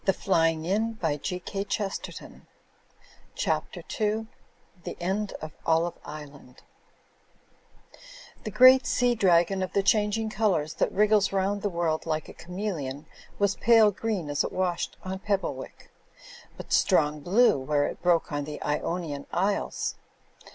[0.03, 2.41] Digitized by CjOOQIC
[3.35, 4.25] CHAPTER II
[4.83, 6.63] THE END OF OLIVE ISLAND
[8.43, 12.33] The great sea dragon of the changing colours that wriggles round the world like a
[12.33, 13.05] chameleon,
[13.37, 15.91] was pale green as it washed on Pebblewick,
[16.57, 19.97] but strong blue where it broke on the Ionian Isles.